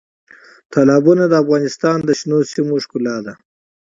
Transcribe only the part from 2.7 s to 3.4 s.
ښکلا ده.